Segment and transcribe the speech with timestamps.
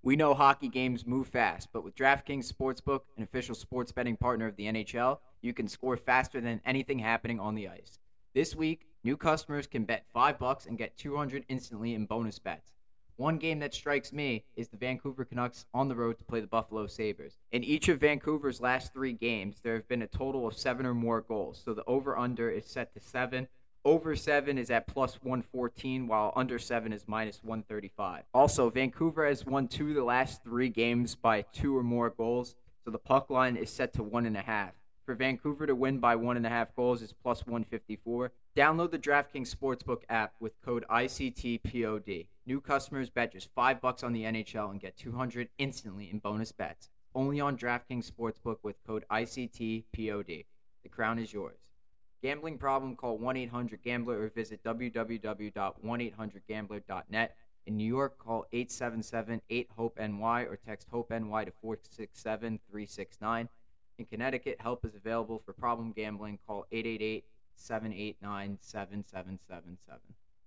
[0.00, 4.46] We know hockey games move fast, but with DraftKings Sportsbook, an official sports betting partner
[4.46, 7.98] of the NHL, you can score faster than anything happening on the ice.
[8.32, 12.74] This week, new customers can bet 5 bucks and get 200 instantly in bonus bets.
[13.16, 16.46] One game that strikes me is the Vancouver Canucks on the road to play the
[16.46, 17.40] Buffalo Sabres.
[17.50, 20.94] In each of Vancouver's last 3 games, there have been a total of 7 or
[20.94, 23.48] more goals, so the over under is set to 7
[23.88, 28.24] over seven is at plus 114, while under seven is minus 135.
[28.34, 32.54] Also, Vancouver has won two of the last three games by two or more goals,
[32.84, 34.74] so the puck line is set to one and a half.
[35.06, 38.30] For Vancouver to win by one and a half goals is plus 154.
[38.54, 42.26] Download the DraftKings Sportsbook app with code ICTPOD.
[42.44, 46.52] New customers bet just five bucks on the NHL and get 200 instantly in bonus
[46.52, 46.90] bets.
[47.14, 50.44] Only on DraftKings Sportsbook with code ICTPOD.
[50.82, 51.67] The crown is yours.
[52.22, 57.36] Gambling problem, call 1 800 Gambler or visit www.1800Gambler.net.
[57.66, 63.48] In New York, call 877 8 HOPE NY or text HOPE NY to 467 369.
[63.98, 66.38] In Connecticut, help is available for problem gambling.
[66.46, 70.00] Call 888 789 7777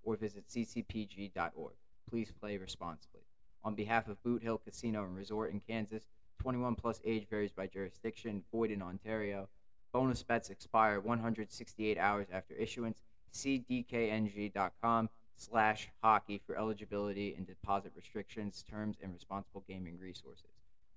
[0.03, 1.73] or visit ccpg.org.
[2.09, 3.21] Please play responsibly.
[3.63, 6.07] On behalf of Boot Hill Casino and Resort in Kansas,
[6.41, 9.47] 21 plus age varies by jurisdiction, void in Ontario.
[9.93, 12.97] Bonus bets expire 168 hours after issuance.
[13.31, 20.51] See dkng.com slash hockey for eligibility and deposit restrictions, terms, and responsible gaming resources.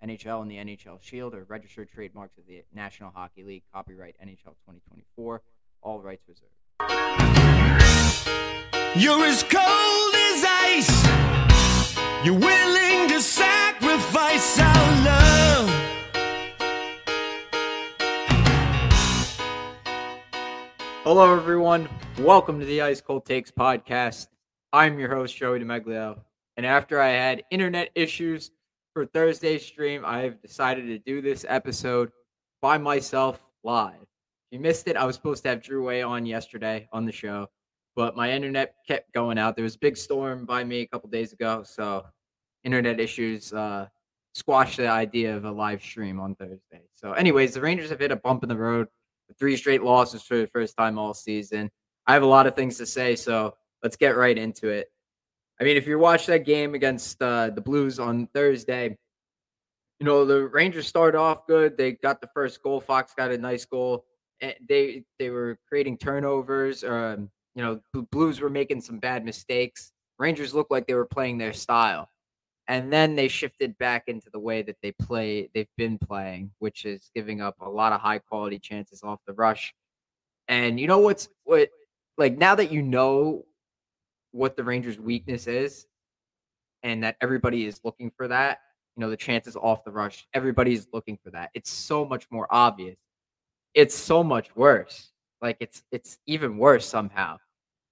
[0.04, 3.62] NHL and the NHL Shield are registered trademarks of the National Hockey League.
[3.72, 5.42] Copyright NHL 2024.
[5.82, 6.52] All rights reserved.
[8.96, 11.04] You're as cold as ice.
[12.24, 16.03] You're willing to sacrifice our love.
[21.04, 21.86] Hello, everyone.
[22.18, 24.28] Welcome to the Ice Cold Takes podcast.
[24.72, 26.18] I'm your host, Joey DeMeglio.
[26.56, 28.52] And after I had internet issues
[28.94, 32.10] for Thursday's stream, I have decided to do this episode
[32.62, 34.00] by myself live.
[34.00, 37.12] If you missed it, I was supposed to have Drew Way on yesterday on the
[37.12, 37.50] show,
[37.94, 39.56] but my internet kept going out.
[39.56, 42.06] There was a big storm by me a couple days ago, so
[42.64, 43.88] internet issues uh,
[44.32, 46.88] squashed the idea of a live stream on Thursday.
[46.94, 48.88] So, anyways, the Rangers have hit a bump in the road
[49.38, 51.70] three straight losses for the first time all season.
[52.06, 54.88] I have a lot of things to say, so let's get right into it.
[55.60, 58.96] I mean, if you watch that game against uh, the Blues on Thursday,
[60.00, 61.78] you know the Rangers started off good.
[61.78, 62.80] They got the first goal.
[62.80, 64.04] Fox got a nice goal.
[64.40, 66.82] And they they were creating turnovers.
[66.82, 69.92] Um, you know, the Blues were making some bad mistakes.
[70.18, 72.10] Rangers looked like they were playing their style
[72.68, 76.84] and then they shifted back into the way that they play they've been playing which
[76.84, 79.74] is giving up a lot of high quality chances off the rush.
[80.48, 81.70] And you know what's what
[82.18, 83.44] like now that you know
[84.32, 85.86] what the rangers weakness is
[86.82, 88.58] and that everybody is looking for that
[88.96, 92.46] you know the chances off the rush everybody's looking for that it's so much more
[92.50, 92.96] obvious.
[93.74, 95.10] It's so much worse.
[95.42, 97.38] Like it's it's even worse somehow.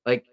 [0.06, 0.26] Like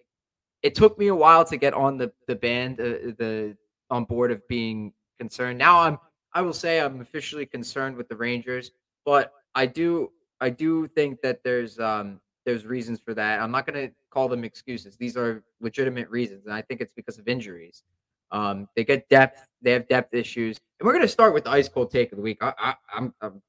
[0.61, 3.57] it took me a while to get on the the band uh, the
[3.89, 5.57] on board of being concerned.
[5.57, 5.97] Now I'm
[6.33, 8.71] I will say I'm officially concerned with the Rangers,
[9.05, 10.11] but I do
[10.41, 13.39] I do think that there's um there's reasons for that.
[13.39, 14.97] I'm not going to call them excuses.
[14.97, 17.83] These are legitimate reasons, and I think it's because of injuries.
[18.31, 19.47] Um, they get depth.
[19.61, 22.15] They have depth issues, and we're going to start with the ice cold take of
[22.15, 22.37] the week.
[22.41, 23.41] I, I, I'm, I'm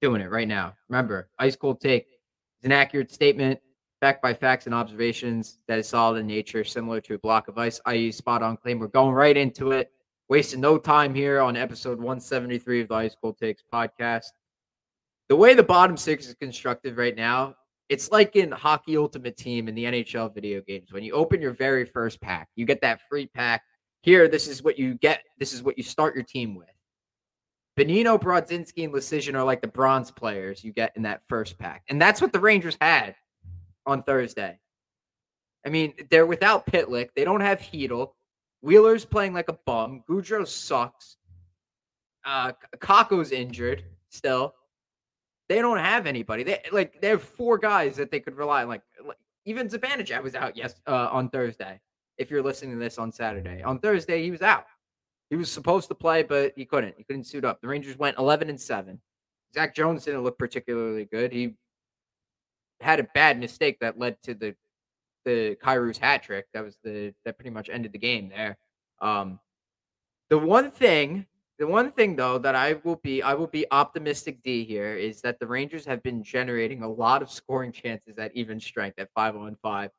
[0.00, 0.74] doing it right now.
[0.88, 2.06] Remember, ice cold take
[2.60, 3.60] is an accurate statement
[4.04, 7.56] backed by facts and observations that is solid in nature, similar to a block of
[7.56, 8.78] ice, i.e., spot on claim.
[8.78, 9.90] We're going right into it,
[10.28, 14.26] wasting no time here on episode 173 of the Ice Cold Takes podcast.
[15.30, 17.54] The way the bottom six is constructed right now,
[17.88, 20.92] it's like in Hockey Ultimate Team in the NHL video games.
[20.92, 23.62] When you open your very first pack, you get that free pack.
[24.02, 25.22] Here, this is what you get.
[25.38, 26.68] This is what you start your team with.
[27.78, 31.84] Bonino, Brodzinski, and Leschyshyn are like the bronze players you get in that first pack.
[31.88, 33.14] And that's what the Rangers had
[33.86, 34.58] on Thursday.
[35.66, 37.08] I mean, they're without Pitlick.
[37.16, 38.12] They don't have Chytil.
[38.62, 40.02] Wheeler's playing like a bum.
[40.08, 41.16] Goodrow sucks.
[42.24, 44.54] Uh, Kakko's injured still.
[45.48, 46.42] They don't have anybody.
[46.42, 48.68] They like they have four guys that they could rely on.
[48.68, 51.80] Like, like even Zibanejad was out yes uh, on Thursday.
[52.16, 54.64] If you're listening to this on Saturday, on Thursday he was out.
[55.28, 56.94] He was supposed to play, but he couldn't.
[56.96, 57.60] He couldn't suit up.
[57.60, 59.00] The Rangers went 11 and seven.
[59.54, 61.32] Zach Jones didn't look particularly good.
[61.32, 61.56] He
[62.80, 64.54] had a bad mistake that led to the
[65.24, 66.46] the Kyrou's hat trick.
[66.52, 68.58] That was the that pretty much ended the game there.
[69.00, 69.40] Um,
[70.28, 71.26] the one thing,
[71.58, 75.20] the one thing though that I will be I will be optimistic D here is
[75.22, 79.10] that the Rangers have been generating a lot of scoring chances at even strength at
[79.14, 79.90] five on five,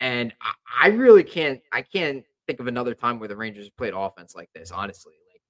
[0.00, 3.94] and I, I really can't I can't think of another time where the Rangers played
[3.94, 4.70] offense like this.
[4.70, 5.42] Honestly, like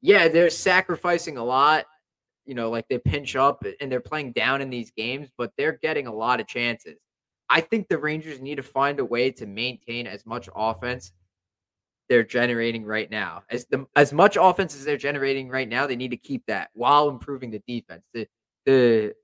[0.00, 1.86] yeah, they're sacrificing a lot.
[2.44, 5.78] You know, like they pinch up and they're playing down in these games, but they're
[5.80, 6.98] getting a lot of chances.
[7.48, 11.12] I think the Rangers need to find a way to maintain as much offense
[12.08, 13.42] they're generating right now.
[13.50, 16.68] As the as much offense as they're generating right now, they need to keep that
[16.74, 18.02] while improving the defense.
[18.12, 18.26] The
[18.66, 19.14] the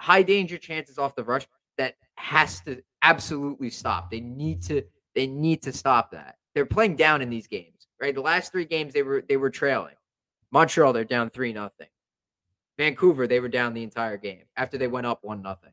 [0.00, 1.46] high danger chances off the rush
[1.78, 4.10] that has to absolutely stop.
[4.10, 4.82] They need to
[5.14, 6.36] they need to stop that.
[6.54, 8.14] They're playing down in these games, right?
[8.14, 9.94] The last three games they were they were trailing.
[10.52, 11.88] Montreal, they're down three nothing.
[12.78, 15.72] Vancouver, they were down the entire game after they went up one nothing.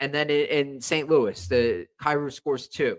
[0.00, 1.08] And then in, St.
[1.08, 2.98] Louis, the Kyrou scores two,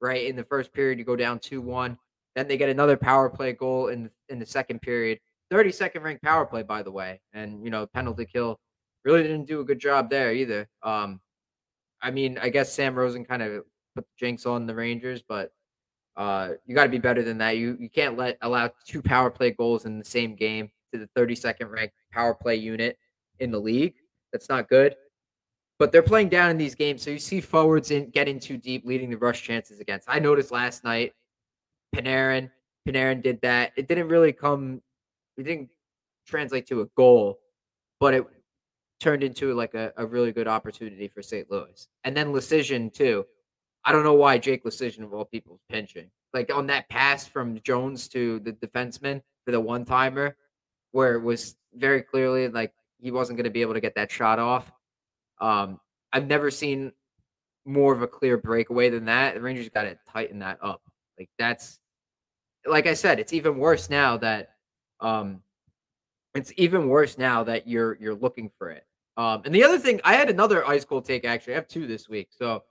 [0.00, 0.26] right?
[0.26, 1.98] In the first period, you go down two one.
[2.34, 5.18] Then they get another power play goal in in the second period.
[5.52, 8.60] 32nd ranked power play, by the way, and you know penalty kill
[9.04, 10.68] really didn't do a good job there either.
[10.82, 11.20] Um,
[12.02, 13.64] I mean, I guess Sam Rosen kind of
[13.94, 15.52] put the jinx on the Rangers, but
[16.16, 17.56] uh, you got to be better than that.
[17.56, 21.08] You you can't let allow two power play goals in the same game to the
[21.20, 22.98] 32nd ranked power play unit
[23.38, 23.94] in the league.
[24.32, 24.96] That's not good.
[25.78, 28.84] But they're playing down in these games, so you see forwards in getting too deep,
[28.84, 30.08] leading the rush chances against.
[30.10, 31.14] I noticed last night,
[31.94, 32.50] Panarin,
[32.86, 33.72] Panarin did that.
[33.76, 34.82] It didn't really come,
[35.38, 35.70] it didn't
[36.26, 37.40] translate to a goal,
[37.98, 38.26] but it
[39.00, 41.50] turned into like a, a really good opportunity for St.
[41.50, 41.88] Louis.
[42.04, 43.24] And then Leschyshyn too.
[43.84, 46.10] I don't know why Jake Leschyshyn of all people is pinching.
[46.34, 50.36] Like on that pass from Jones to the defenseman for the one timer,
[50.92, 54.10] where it was very clearly like he wasn't going to be able to get that
[54.10, 54.70] shot off.
[55.40, 55.80] Um,
[56.12, 56.92] I've never seen
[57.64, 59.34] more of a clear breakaway than that.
[59.34, 60.82] The Rangers got to tighten that up.
[61.18, 61.78] Like that's,
[62.66, 64.50] like I said, it's even worse now that,
[65.00, 65.42] um,
[66.34, 68.86] it's even worse now that you're you're looking for it.
[69.16, 71.54] Um, and the other thing, I had another ice cold take actually.
[71.54, 72.28] I have two this week.
[72.30, 72.62] So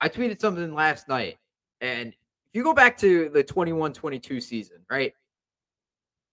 [0.00, 1.38] I tweeted something last night.
[1.80, 5.14] And if you go back to the 21 22 season, right?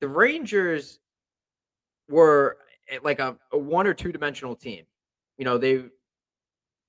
[0.01, 0.99] The Rangers
[2.09, 2.57] were
[2.89, 4.85] eh, like a, a one or two dimensional team.
[5.37, 5.85] You know, they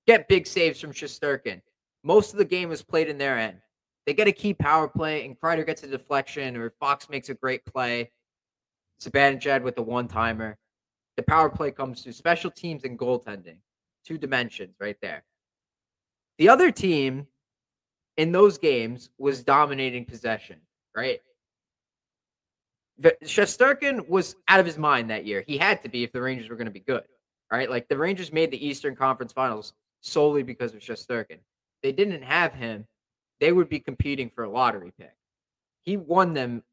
[0.06, 1.60] get big saves from Shesterkin.
[2.02, 3.58] Most of the game is played in their end.
[4.06, 7.34] They get a key power play, and Kreider gets a deflection, or Fox makes a
[7.34, 8.10] great play.
[9.02, 10.56] Zibanejad with the one timer.
[11.16, 13.58] The power play comes to special teams and goaltending,
[14.06, 15.24] two dimensions right there.
[16.38, 17.26] The other team
[18.16, 20.60] in those games was dominating possession,
[20.94, 21.20] right?
[23.00, 25.44] Shesterkin was out of his mind that year.
[25.46, 27.04] He had to be if the Rangers were going to be good,
[27.50, 27.70] right?
[27.70, 31.38] Like the Rangers made the Eastern Conference Finals solely because of Shesterkin.
[31.82, 32.86] They didn't have him,
[33.40, 35.14] they would be competing for a lottery pick.
[35.84, 36.64] He won them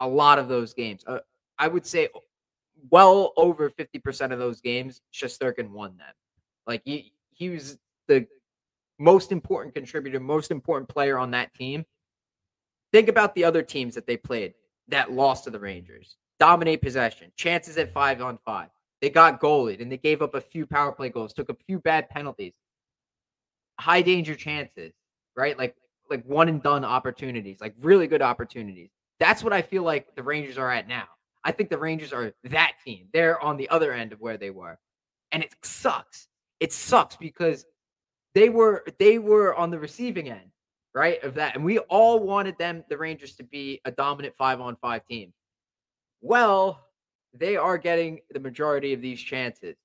[0.00, 1.04] a lot of those games.
[1.06, 1.20] Uh,
[1.58, 2.08] I would say
[2.90, 6.14] well over 50% of those games, Shesterkin won them.
[6.66, 7.78] Like he, he was
[8.08, 8.26] the
[8.98, 11.84] most important contributor, most important player on that team.
[12.92, 14.54] Think about the other teams that they played
[14.90, 16.16] that lost to the Rangers.
[16.38, 18.68] Dominate possession, chances at five on five.
[19.00, 21.78] They got goalied and they gave up a few power play goals, took a few
[21.78, 22.52] bad penalties.
[23.78, 24.92] High danger chances,
[25.36, 25.58] right?
[25.58, 25.76] Like
[26.10, 28.90] like one and done opportunities, like really good opportunities.
[29.20, 31.04] That's what I feel like the Rangers are at now.
[31.44, 33.06] I think the Rangers are that team.
[33.12, 34.78] They're on the other end of where they were.
[35.32, 36.28] And it sucks.
[36.58, 37.64] It sucks because
[38.34, 40.50] they were they were on the receiving end,
[40.94, 41.22] right?
[41.22, 41.54] Of that.
[41.54, 45.32] And we all wanted them, the Rangers, to be a dominant five on five team.
[46.20, 46.86] Well,
[47.32, 49.76] they are getting the majority of these chances.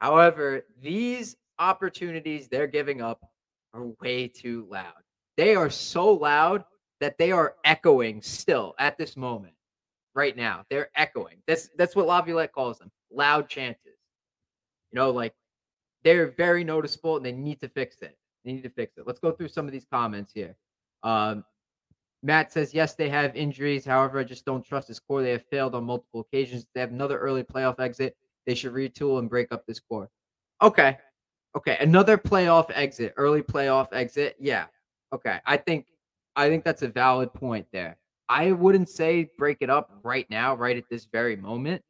[0.00, 3.20] However, these opportunities they're giving up
[3.74, 4.94] are way too loud.
[5.36, 6.64] They are so loud
[7.00, 9.54] that they are echoing still at this moment
[10.14, 10.64] right now.
[10.68, 11.36] They're echoing.
[11.46, 12.90] That's that's what Laviolette calls them.
[13.12, 13.96] Loud chances.
[14.92, 15.34] You know, like
[16.02, 18.16] they're very noticeable and they need to fix it.
[18.44, 19.06] They need to fix it.
[19.06, 20.56] Let's go through some of these comments here.
[21.02, 21.44] Um,
[22.22, 23.84] Matt says, yes, they have injuries.
[23.84, 25.22] However, I just don't trust this core.
[25.22, 26.66] They have failed on multiple occasions.
[26.74, 28.16] They have another early playoff exit.
[28.46, 30.10] They should retool and break up this core.
[30.62, 30.98] Okay.
[31.56, 31.76] Okay.
[31.80, 34.36] Another playoff exit, early playoff exit.
[34.38, 34.66] Yeah.
[35.12, 35.38] Okay.
[35.46, 35.86] I think
[36.36, 37.96] I think that's a valid point there.
[38.28, 41.82] I wouldn't say break it up right now, right at this very moment.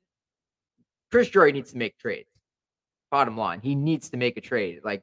[1.10, 2.30] Chris Drury needs to make trades.
[3.10, 5.02] Bottom line, he needs to make a trade like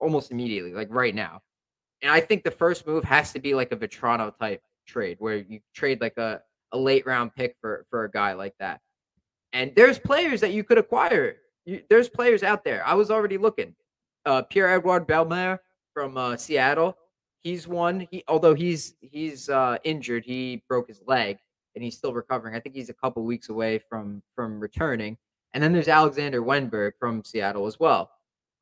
[0.00, 1.40] almost immediately, like right now.
[2.02, 5.38] And I think the first move has to be like a Vatrano type trade where
[5.38, 6.40] you trade like a,
[6.72, 8.80] a late round pick for for a guy like that.
[9.52, 11.36] And there's players that you could acquire.
[11.64, 12.86] You, there's players out there.
[12.86, 13.74] I was already looking.
[14.24, 15.58] Uh, Pierre Edouard Bellemare
[15.94, 16.96] from uh, Seattle
[17.42, 18.06] he's one.
[18.10, 21.38] He although he's he's uh, injured, he broke his leg
[21.74, 22.54] and he's still recovering.
[22.54, 25.16] I think he's a couple weeks away from from returning.
[25.54, 28.10] And then there's Alexander Wennberg from Seattle as well.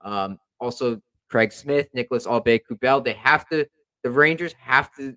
[0.03, 3.05] Um, also Craig Smith, Nicholas Aube-Kubel.
[3.05, 3.67] They have to.
[4.03, 5.17] The Rangers have to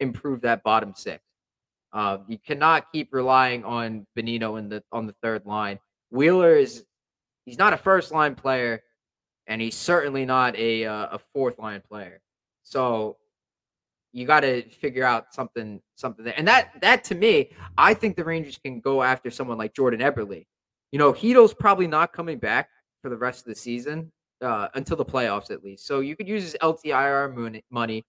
[0.00, 1.22] improve that bottom six.
[1.92, 5.78] Uh, you cannot keep relying on Bonino in the on the third line.
[6.10, 6.84] Wheeler is
[7.44, 8.82] he's not a first line player,
[9.46, 12.20] and he's certainly not a uh, a fourth line player.
[12.62, 13.18] So
[14.12, 16.34] you got to figure out something something there.
[16.36, 20.00] And that that to me, I think the Rangers can go after someone like Jordan
[20.00, 20.46] Eberle.
[20.92, 22.68] You know, Chytil's probably not coming back
[23.02, 24.12] for the rest of the season
[24.42, 25.86] uh, until the playoffs at least.
[25.86, 28.04] So you could use his LTIR money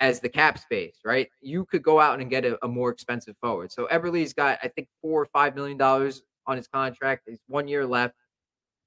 [0.00, 1.28] as the cap space, right?
[1.40, 3.72] You could go out and get a, a more expensive forward.
[3.72, 7.22] So Eberle's got I think four or five million dollars on his contract.
[7.26, 8.14] He's one year left.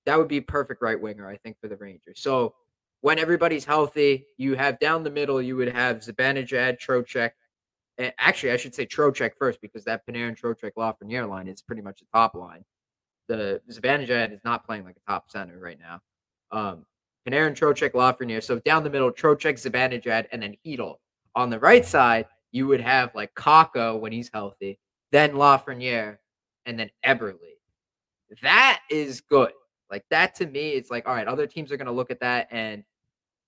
[0.06, 2.20] That would be perfect right winger, I think, for the Rangers.
[2.22, 2.54] So
[3.02, 7.32] when everybody's healthy, you have down the middle, you would have Zibanejad, Trocheck.
[8.18, 12.00] Actually, I should say Trocheck first because that Panarin, Trocheck, Lafreniere line is pretty much
[12.00, 12.64] the top line.
[13.28, 16.02] The Zibanejad is not playing like a top center right now.
[16.52, 16.86] Um,
[17.28, 18.44] Panarin, Trocheck, Lafreniere.
[18.44, 20.96] So down the middle, Trocheck, Zibanejad, and then Chytil.
[21.36, 24.80] On the right side, you would have like Kakko when he's healthy,
[25.12, 26.18] then Lafreniere,
[26.66, 27.38] and then Eberle.
[28.42, 29.52] That is good.
[29.92, 32.20] Like that to me, it's like, all right, other teams are going to look at
[32.20, 32.84] that and,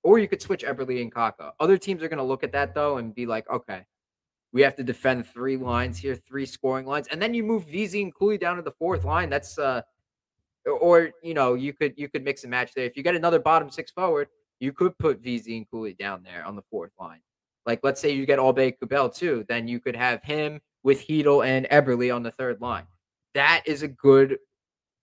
[0.03, 1.51] or you could switch Eberle and Kakko.
[1.60, 3.86] Other teams are going to look at that though and be like, okay,
[4.51, 8.01] we have to defend three lines here, three scoring lines, and then you move Vesey
[8.01, 9.29] and Cooley down to the fourth line.
[9.29, 9.81] That's uh,
[10.65, 12.86] or you know, you could you could mix and match there.
[12.86, 14.27] If you get another bottom six forward,
[14.60, 17.22] you could put Vesey and Cooley down there on the fourth line.
[17.65, 21.68] Like let's say you get Aube-Kubel too, then you could have him with Chytil and
[21.68, 22.88] Eberle on the third line.
[23.34, 24.38] That is a good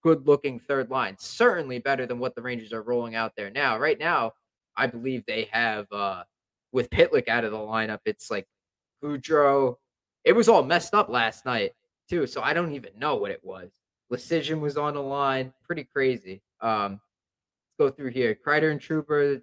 [0.02, 1.16] good looking third line.
[1.18, 3.78] Certainly better than what the Rangers are rolling out there now.
[3.78, 4.32] Right now,
[4.76, 6.24] I believe they have uh
[6.72, 8.46] with Pitlick out of the lineup, it's like
[9.02, 9.76] Goodrow.
[10.24, 11.72] It was all messed up last night
[12.08, 13.70] too, so I don't even know what it was.
[14.12, 16.42] Leschyshyn was on the line, pretty crazy.
[16.60, 17.00] Um,
[17.80, 18.34] let's go through here.
[18.34, 19.40] Kreider and Trouba,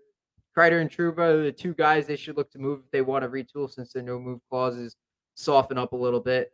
[0.57, 3.29] Kreider and Trouba, the two guys they should look to move if they want to
[3.29, 4.95] retool since there are no move clauses.
[5.35, 6.51] Soften up a little bit.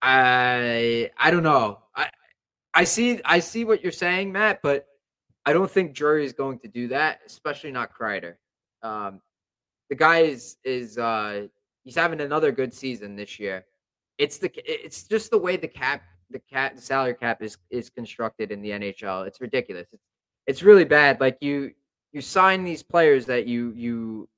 [0.00, 1.80] I I don't know.
[1.94, 2.10] I
[2.72, 4.86] I see I see what you're saying, Matt, but
[5.46, 8.34] I don't think Drury is going to do that, especially not Kreider.
[8.82, 9.20] Um,
[9.90, 11.48] the guy is is uh,
[11.84, 13.66] he's having another good season this year.
[14.18, 16.02] It's the it's just the way the cap
[16.34, 19.26] the cap the salary cap is is constructed in the NHL.
[19.26, 19.86] It's ridiculous.
[19.92, 20.02] It's
[20.46, 21.20] it's really bad.
[21.20, 21.70] Like you
[22.12, 24.28] you sign these players that you you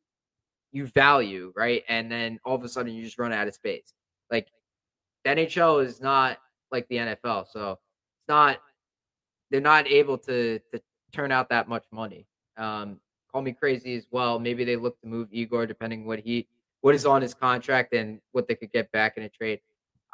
[0.72, 1.82] you value, right?
[1.88, 3.94] And then all of a sudden you just run out of space.
[4.30, 4.48] Like
[5.24, 6.36] the NHL is not
[6.70, 7.46] like the NFL.
[7.50, 7.78] So
[8.18, 8.58] it's not
[9.50, 10.80] they're not able to to
[11.12, 12.26] turn out that much money.
[12.58, 13.00] Um,
[13.32, 14.38] call me crazy as well.
[14.38, 16.46] Maybe they look to move Igor depending what he
[16.82, 19.60] what is on his contract and what they could get back in a trade.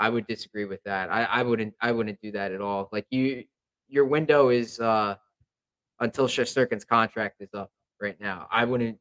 [0.03, 1.13] I would disagree with that.
[1.13, 2.89] I, I wouldn't I wouldn't do that at all.
[2.91, 3.45] Like you
[3.89, 5.15] your window is uh
[6.01, 8.49] until Shesterkin's contract is up right now.
[8.51, 8.99] I wouldn't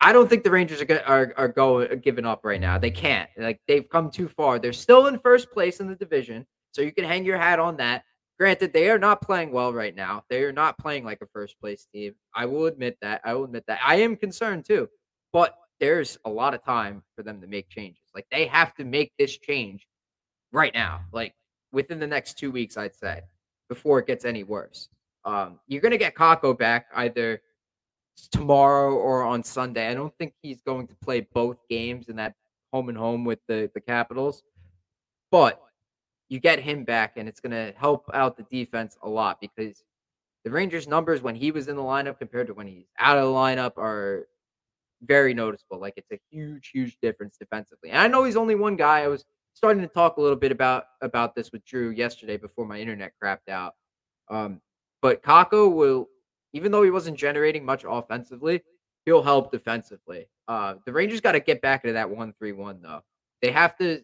[0.00, 2.78] I don't think the Rangers are are are going giving up right now.
[2.78, 3.28] They can't.
[3.36, 4.58] Like they've come too far.
[4.58, 7.76] They're still in first place in the division, so you can hang your hat on
[7.76, 8.02] that.
[8.38, 10.24] Granted, they are not playing well right now.
[10.30, 12.14] They are not playing like a first place team.
[12.34, 13.20] I will admit that.
[13.22, 13.80] I will admit that.
[13.84, 14.88] I am concerned too.
[15.34, 18.04] But there's a lot of time for them to make changes.
[18.14, 19.86] Like they have to make this change
[20.56, 21.34] right now, like
[21.70, 23.20] within the next two weeks, I'd say,
[23.68, 24.88] before it gets any worse.
[25.24, 27.42] Um, you're gonna get Kakko back either
[28.32, 29.88] tomorrow or on Sunday.
[29.88, 32.34] I don't think he's going to play both games in that
[32.72, 34.42] home and home with the the Capitals,
[35.30, 35.60] but
[36.30, 39.84] you get him back, and it's going to help out the defense a lot because
[40.44, 43.26] the Rangers' numbers when he was in the lineup compared to when he's out of
[43.26, 44.26] the lineup are
[45.02, 45.78] very noticeable.
[45.78, 47.90] Like it's a huge, huge difference defensively.
[47.90, 49.02] And I know he's only one guy.
[49.02, 49.24] I was
[49.56, 53.12] starting to talk a little bit about about this with Drew yesterday before my internet
[53.20, 53.74] crapped out.
[54.28, 54.60] Um,
[55.00, 56.08] but Kakko will,
[56.52, 58.62] even though he wasn't generating much offensively,
[59.06, 60.28] he'll help defensively.
[60.46, 63.00] Uh, the Rangers got to get back into that one-three-one though.
[63.40, 64.02] They have to.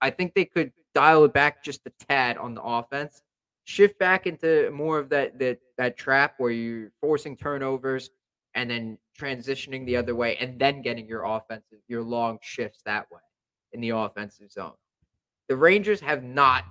[0.00, 3.22] I think they could dial it back just a tad on the offense,
[3.64, 8.10] shift back into more of that that that trap where you're forcing turnovers
[8.54, 13.10] and then transitioning the other way and then getting your offensive your long shifts that
[13.10, 13.20] way
[13.74, 14.72] in the offensive zone.
[15.48, 16.64] The Rangers have not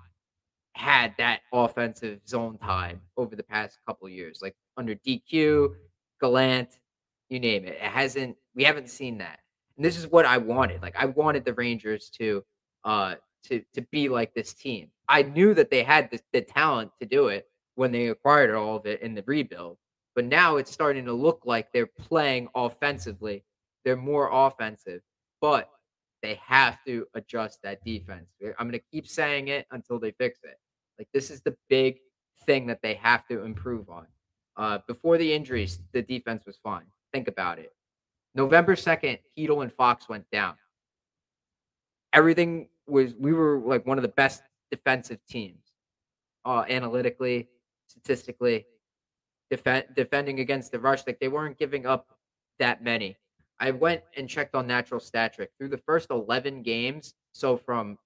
[0.76, 5.76] had that offensive zone time over the past couple years, like under DQ,
[6.20, 6.80] Gallant,
[7.30, 7.74] you name it.
[7.74, 8.36] It hasn't.
[8.56, 9.40] We haven't seen that,
[9.78, 10.82] and this is what I wanted.
[10.82, 12.44] Like I wanted the Rangers to
[12.84, 14.90] uh to to be like this team.
[15.10, 18.78] I knew that they had the, the talent to do it when they acquired all
[18.78, 19.78] of it in the rebuild,
[20.16, 23.44] but now it's starting to look like they're playing offensively.
[23.84, 25.02] They're more offensive,
[25.42, 25.70] but
[26.24, 28.34] they have to adjust that defense.
[28.58, 30.58] I'm going to keep saying it until they fix it.
[30.98, 32.00] Like this is the big
[32.46, 34.08] thing that they have to improve on.
[34.56, 36.86] Uh, before the injuries, the defense was fine.
[37.12, 37.74] Think about it.
[38.36, 40.56] November 2nd, Chytil and Fox went down.
[42.14, 45.62] everything was we were like one of the best defensive teams,
[46.46, 47.50] uh, analytically,
[47.88, 48.66] statistically,
[49.50, 51.02] defend defending against the rush.
[51.06, 52.08] Like they weren't giving up
[52.60, 53.18] that many.
[53.60, 57.14] I went and checked on Natural Stat Trick through the first eleven games.
[57.34, 57.98] So from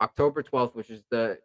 [0.00, 1.38] October twelfth, which is the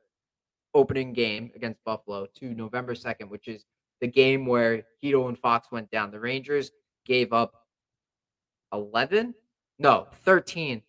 [0.74, 3.66] opening game against Buffalo, to November second, which is
[4.02, 6.12] the game where Chytil and Fox went down.
[6.12, 6.72] The Rangers
[7.06, 7.66] gave up
[8.74, 9.34] 11,
[9.80, 10.82] no, 13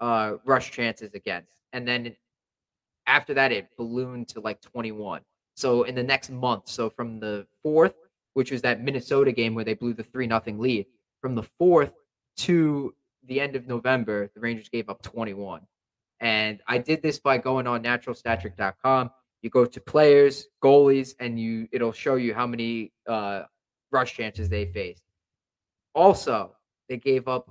[0.00, 1.58] uh, rush chances against.
[1.72, 2.16] And then
[3.06, 5.20] after that, it ballooned to like 21.
[5.56, 7.94] So in the next month, so from the fourth,
[8.32, 10.86] which was that Minnesota game where they blew the 3 nothing lead,
[11.20, 11.94] from the fourth
[12.38, 12.94] to
[13.26, 15.62] the end of November, the Rangers gave up 21.
[16.20, 19.10] And I did this by going on naturalstattrick.com
[19.44, 23.42] you go to players, goalies, and you it'll show you how many uh,
[23.92, 25.02] rush chances they faced.
[25.94, 26.56] Also,
[26.88, 27.50] they gave up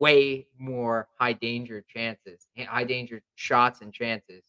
[0.00, 4.44] way more high danger chances, high danger shots and chances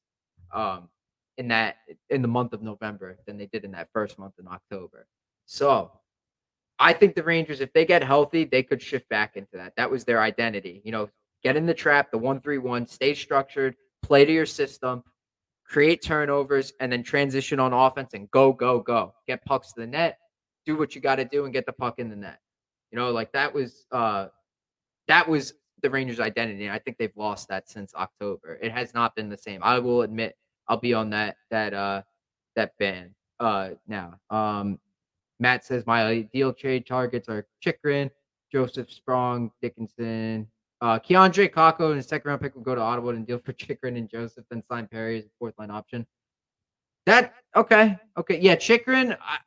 [0.54, 0.88] um,
[1.38, 1.76] in that
[2.10, 5.08] in the month of November than they did in that first month in October.
[5.46, 5.92] So
[6.80, 9.74] I think the Rangers, if they get healthy, they could shift back into that.
[9.78, 10.82] That was their identity.
[10.86, 11.10] You know,
[11.44, 15.04] get in the trap, the one three one, stay structured, play to your system,
[15.66, 19.14] create turnovers, and then transition on offense and go, go, go.
[19.28, 20.20] Get pucks to the net,
[20.66, 22.40] do what you got to do, and get the puck in the net.
[22.92, 24.28] You know, like that was uh
[25.08, 26.66] that was the Rangers' identity.
[26.66, 28.58] And I think they've lost that since October.
[28.62, 29.62] It has not been the same.
[29.64, 30.36] I will admit
[30.68, 32.04] I'll be on that that uh
[32.56, 34.16] that band uh now.
[34.30, 34.80] Um
[35.40, 38.10] Matt says my ideal trade targets are Chychrun,
[38.52, 40.48] Joseph Sprong, Dickinson,
[40.82, 43.54] uh, K'Andre Kakko and his second round pick will go to Ottawa and deal for
[43.58, 46.06] Chychrun and Joseph, then sign Perry as a fourth line option.
[47.06, 49.16] That okay, okay, yeah, Chychrun.
[49.22, 49.38] I,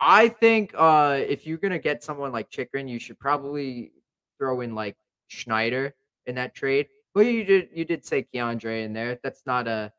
[0.00, 3.92] I think uh, if you're gonna get someone like Chychrun, you should probably
[4.38, 4.96] throw in like
[5.28, 5.94] Schneider
[6.26, 6.86] in that trade.
[7.14, 9.18] Well, you did you did say K'Andre in there.
[9.22, 9.92] That's not a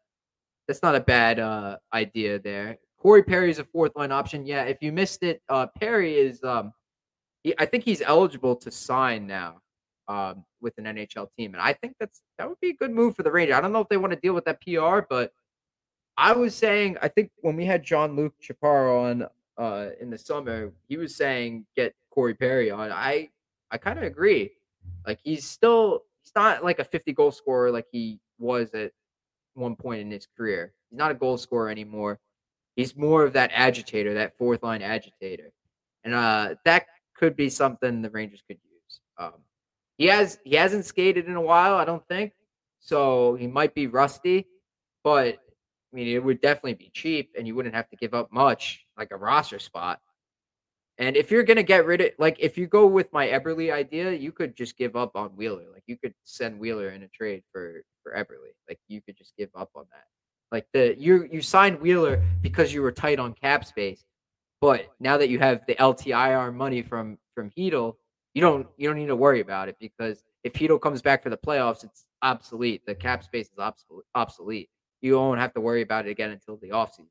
[0.68, 2.78] that's not a bad uh, idea there.
[3.00, 4.46] Corey Perry is a fourth line option.
[4.46, 6.74] Yeah, if you missed it, uh, Perry is um,
[7.44, 9.62] he, I think he's eligible to sign now
[10.08, 11.54] um, with an NHL team.
[11.54, 13.56] And I think that's that would be a good move for the Rangers.
[13.56, 15.32] I don't know if they want to deal with that PR, but
[16.18, 20.18] I was saying I think when we had John Luke Chaparro on uh, in the
[20.18, 22.92] summer, he was saying get Corey Perry on.
[22.92, 23.30] I
[23.70, 24.52] I kind of agree.
[25.06, 28.92] Like he's still he's not like a 50 goal scorer like he was at
[29.54, 30.74] one point in his career.
[30.90, 32.20] He's not a goal scorer anymore.
[32.78, 35.52] He's more of that agitator, that fourth line agitator.
[36.04, 36.86] And uh, that
[37.16, 39.02] could be something the Rangers could use.
[39.18, 39.34] Um,
[39.98, 42.34] he has he hasn't skated in a while, I don't think.
[42.80, 44.46] So he might be rusty,
[45.04, 45.40] but
[45.92, 48.86] I mean it would definitely be cheap and you wouldn't have to give up much
[48.96, 50.00] like a roster spot.
[51.00, 54.12] And if you're gonna get rid of like if you go with my Eberle idea,
[54.12, 55.66] you could just give up on Wheeler.
[55.74, 58.54] Like you could send Wheeler in a trade for for Eberle.
[58.70, 60.06] Like you could just give up on that.
[60.52, 64.06] Like the you you signed Wheeler because you were tight on cap space,
[64.62, 67.96] but now that you have the LTIR money from from Chytil,
[68.34, 71.30] you don't you don't need to worry about it because if Chytil comes back for
[71.30, 72.86] the playoffs, it's obsolete.
[72.86, 73.60] The cap space is
[74.16, 74.70] obsolete.
[75.02, 77.08] You won't have to worry about it again until the offseason.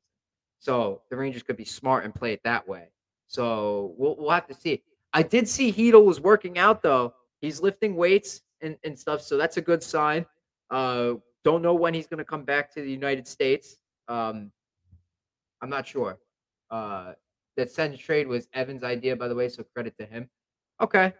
[0.59, 2.89] So the Rangers could be smart and play it that way.
[3.27, 4.81] So we'll we'll have to see.
[5.13, 7.13] I did see Chytil was working out though.
[7.39, 10.25] He's lifting weights and, and stuff, so that's a good sign.
[10.71, 13.77] Uh, don't know when he's going to come back to the United States.
[14.07, 14.51] Um,
[15.61, 16.19] I'm not sure.
[16.69, 17.13] Uh,
[17.57, 20.29] that send trade was Evan's idea, by the way, so credit to him.
[20.81, 21.13] Okay.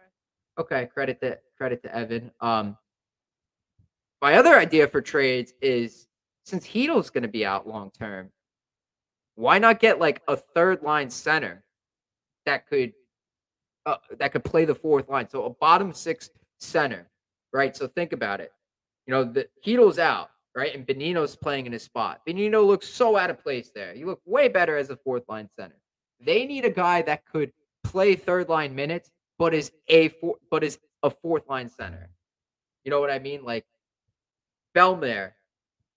[0.58, 0.86] Okay.
[0.86, 2.30] Credit to credit to Evan.
[2.40, 2.76] Um
[4.20, 6.08] my other idea for trades is
[6.44, 8.30] since Chytil's going to be out long term,
[9.36, 11.62] why not get like a third line center
[12.46, 12.92] that could
[13.86, 15.28] uh, that could play the fourth line?
[15.28, 17.08] So a bottom six center,
[17.52, 17.76] right?
[17.76, 18.52] So think about it.
[19.08, 20.72] You know, the Chytil's out, right?
[20.72, 22.20] And Bonino's playing in his spot.
[22.28, 23.92] Bonino looks so out of place there.
[23.94, 25.80] You look way better as a fourth line center.
[26.20, 27.50] They need a guy that could
[27.82, 32.10] play third line minutes but is a four, but is a fourth line center.
[32.84, 33.44] You know what I mean?
[33.44, 33.64] Like
[34.76, 35.32] Belmar,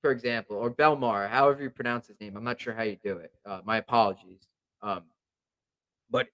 [0.02, 2.38] for example, or Belmar, however you pronounce his name.
[2.38, 3.32] I'm not sure how you do it.
[3.46, 4.48] Uh, my apologies.
[4.82, 5.04] Um,
[6.10, 6.28] but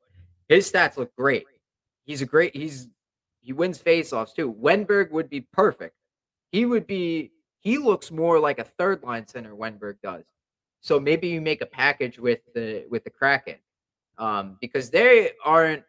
[0.47, 1.45] his stats look great.
[2.05, 2.55] He's a great.
[2.55, 2.87] He's
[3.41, 4.53] he wins faceoffs too.
[4.53, 5.95] Wennberg would be perfect.
[6.51, 7.31] He would be.
[7.59, 9.53] He looks more like a third line center.
[9.53, 10.23] Wennberg does.
[10.79, 13.57] So maybe you make a package with the with the Kraken,
[14.17, 15.83] um, because they aren't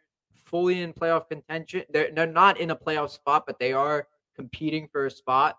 [0.44, 1.84] fully in playoff contention.
[1.90, 5.58] They're they're not in a playoff spot, but they are competing for a spot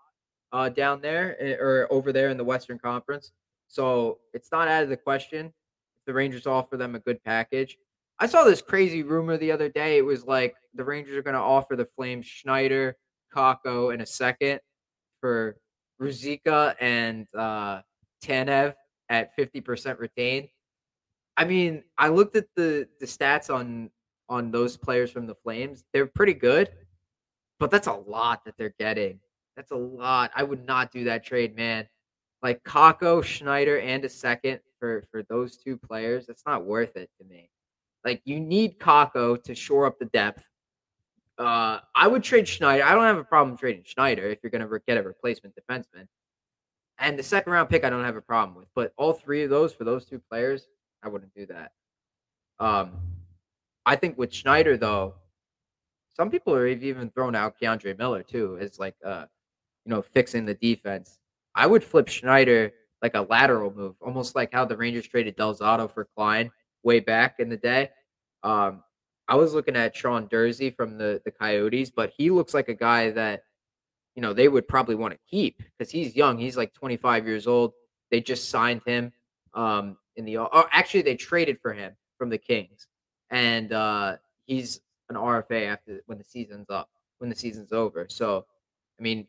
[0.52, 3.32] uh, down there eh, or over there in the Western Conference.
[3.68, 7.76] So it's not out of the question if the Rangers offer them a good package.
[8.18, 9.96] I saw this crazy rumor the other day.
[9.96, 12.96] It was like the Rangers are going to offer the Flames Schneider,
[13.34, 14.60] Kakko, and a second
[15.20, 15.56] for
[16.00, 17.82] Ruzicka and uh,
[18.24, 18.74] Tanev
[19.08, 20.48] at 50% retained.
[21.36, 23.90] I mean, I looked at the the stats on
[24.28, 25.84] on those players from the Flames.
[25.92, 26.70] They're pretty good,
[27.58, 29.20] but that's a lot that they're getting.
[29.56, 30.30] That's a lot.
[30.34, 31.86] I would not do that trade, man.
[32.42, 36.26] Like Kakko, Schneider, and a second for for those two players.
[36.26, 37.50] That's not worth it to me.
[38.04, 40.44] Like you need Kakko to shore up the depth.
[41.40, 42.84] Uh, I would trade Schneider.
[42.84, 46.06] I don't have a problem trading Schneider if you're going to get a replacement defenseman.
[46.98, 48.68] And the second round pick, I don't have a problem with.
[48.74, 50.68] But all three of those for those two players,
[51.02, 51.72] I wouldn't do that.
[52.58, 52.92] Um,
[53.86, 55.14] I think with Schneider though,
[56.14, 59.24] some people are even throwing out K'Andre Miller too as like uh,
[59.86, 61.18] you know, fixing the defense.
[61.54, 65.54] I would flip Schneider like a lateral move, almost like how the Rangers traded Del
[65.54, 66.50] Zotto for Klein
[66.82, 67.88] way back in the day.
[68.42, 68.82] Um,
[69.30, 72.74] I was looking at Sean Durzi from the the Coyotes, but he looks like a
[72.74, 73.44] guy that
[74.16, 76.36] you know they would probably want to keep because he's young.
[76.36, 77.72] He's like 25 years old.
[78.10, 79.12] They just signed him
[79.54, 80.38] um, in the.
[80.38, 82.88] Or actually, they traded for him from the Kings,
[83.30, 84.16] and uh,
[84.46, 88.06] he's an RFA after when the season's up, when the season's over.
[88.10, 88.46] So,
[88.98, 89.28] I mean,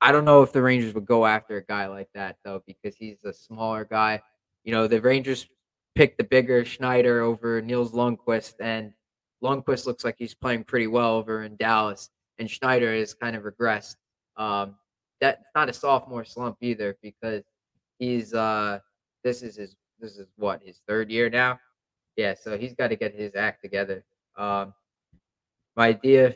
[0.00, 2.96] I don't know if the Rangers would go after a guy like that though, because
[2.96, 4.20] he's a smaller guy.
[4.64, 5.46] You know, the Rangers
[5.94, 8.92] picked the bigger Schneider over Nils Lundkvist, and
[9.42, 13.42] Lundkvist looks like he's playing pretty well over in Dallas, and Schneider has kind of
[13.42, 13.96] regressed.
[14.36, 14.76] Um,
[15.20, 17.42] that's not a sophomore slump either, because
[17.98, 18.78] he's uh,
[19.24, 21.58] this is his this is what his third year now.
[22.16, 24.04] Yeah, so he's got to get his act together.
[24.36, 24.74] Um,
[25.76, 26.34] my idea,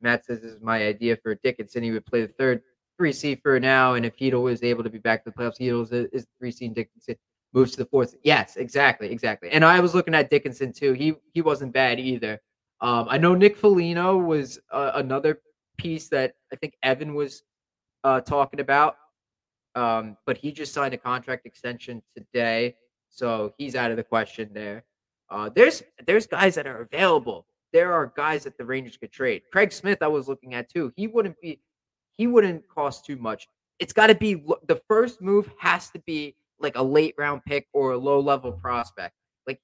[0.00, 1.82] Matt says, this is my idea for Dickinson.
[1.82, 2.62] He would play the third
[2.96, 5.58] three C for now, and if Chytil is able to be back to the playoffs,
[5.60, 7.16] Chytil is, is three C Dickinson
[7.56, 8.14] moves to the fourth.
[8.22, 9.50] Yes, exactly, exactly.
[9.50, 10.92] And I was looking at Dickinson too.
[10.92, 12.40] He he wasn't bad either.
[12.82, 15.40] Um, I know Nick Foligno was uh, another
[15.78, 17.42] piece that I think Evan was
[18.04, 18.96] uh, talking about,
[19.74, 22.76] um, but he just signed a contract extension today,
[23.08, 24.84] so he's out of the question there.
[25.30, 27.46] Uh, there's there's guys that are available.
[27.72, 29.42] There are guys that the Rangers could trade.
[29.50, 30.92] Craig Smith, I was looking at too.
[30.94, 31.60] He wouldn't be
[32.18, 33.48] he wouldn't cost too much.
[33.78, 37.66] It's got to be the first move has to be like a late round pick
[37.72, 39.14] or a low level prospect.
[39.46, 39.60] Like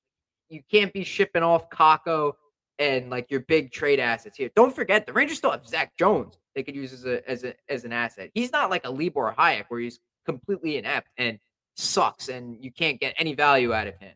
[0.48, 2.32] you can't be shipping off Kakko
[2.78, 4.50] and like your big trade assets here.
[4.56, 7.54] Don't forget the Rangers still have Zach Jones they could use as a as a
[7.68, 8.30] as an asset.
[8.34, 11.38] He's not like a Libor Hajek where he's completely inept and
[11.76, 14.14] sucks and you can't get any value out of him.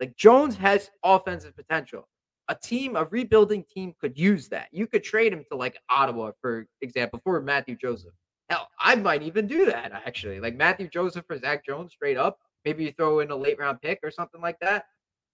[0.00, 2.08] Like Jones has offensive potential
[2.48, 4.68] a team, a rebuilding team could use that.
[4.72, 8.12] You could trade him to like Ottawa, for example, for Matthew Joseph.
[8.48, 10.40] Hell, I might even do that actually.
[10.40, 12.38] Like Matthew Joseph for Zach Jones straight up.
[12.64, 14.86] Maybe you throw in a late round pick or something like that.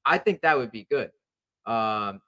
[0.05, 1.11] I think that would be good.
[1.66, 2.21] Um,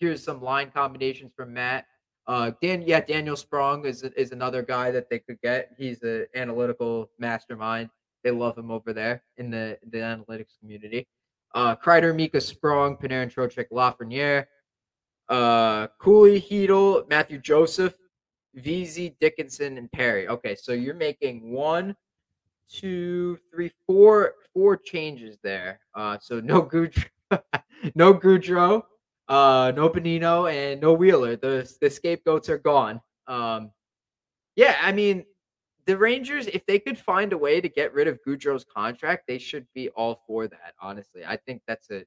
[0.00, 1.86] here's some line combinations from Matt.
[2.26, 5.70] Uh, Dan, yeah, Daniel Sprong is is another guy that they could get.
[5.76, 7.90] He's an analytical mastermind.
[8.24, 11.06] They love him over there in the the analytics community
[11.54, 14.46] uh, Kreider, Mika Sprong, Panarin, Trocheck, Lafreniere,
[15.28, 17.94] uh, Cooley, Chytil, Matthew Joseph,
[18.54, 20.28] Vesey, Dickinson, and Perry.
[20.28, 21.96] Okay, so you're making one,
[22.68, 25.80] two, three, four, four changes there.
[25.94, 27.06] Uh, so no Goodrow,
[27.94, 28.82] no Goodrow,
[29.28, 31.36] uh, no Bonino, and no Wheeler.
[31.36, 33.00] The the scapegoats are gone.
[33.26, 33.70] Um,
[34.56, 35.24] yeah, I mean,
[35.86, 39.38] the Rangers, if they could find a way to get rid of Goodrow's contract, they
[39.38, 40.74] should be all for that.
[40.80, 42.04] Honestly, I think that's a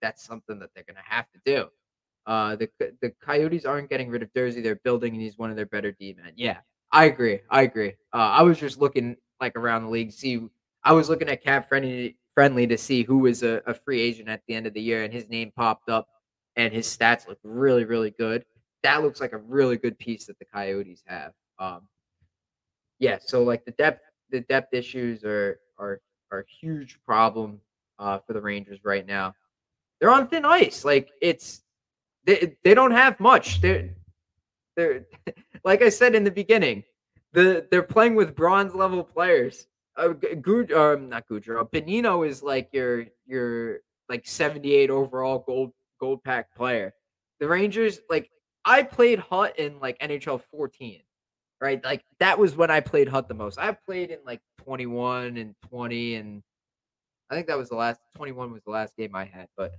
[0.00, 1.68] that's something that they're to have to do.
[2.26, 2.68] Uh, the
[3.00, 5.92] the Coyotes aren't getting rid of Durzi; they're building, and he's one of their better
[5.92, 6.32] D men.
[6.36, 6.58] Yeah,
[6.90, 7.40] I agree.
[7.50, 7.94] I agree.
[8.12, 10.40] Uh, I was just looking like around the league, see.
[10.84, 14.28] I was looking at cap friendly friendly to see who was a, a free agent
[14.28, 16.08] at the end of the year, and his name popped up,
[16.56, 18.44] and his stats look really, really good.
[18.82, 21.32] That looks like a really good piece that the Coyotes have.
[21.58, 21.82] Um,
[22.98, 27.60] yeah, so like the depth the depth issues are are are a huge problem
[27.98, 29.34] uh, for the Rangers right now.
[30.00, 30.84] They're on thin ice.
[30.84, 31.62] Like it's
[32.24, 33.60] they they don't have much.
[33.60, 33.90] They're
[34.76, 35.06] they're
[35.64, 36.84] like I said in the beginning,
[37.32, 39.66] the they're playing with bronze level players.
[39.96, 41.68] Uh, um, not Goodrow.
[41.70, 46.94] Bonino is like your your like 78 overall gold gold pack player.
[47.40, 48.30] The Rangers like
[48.64, 51.02] I played Hut in like NHL 14
[51.62, 51.82] right?
[51.84, 53.58] Like that was when I played Hut the most.
[53.58, 56.42] I played in like 21 and 20 and
[57.30, 59.72] I think that was the last 21 was the last game I had, but